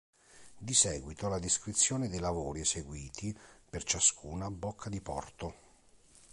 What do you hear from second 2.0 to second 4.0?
dei lavori eseguiti per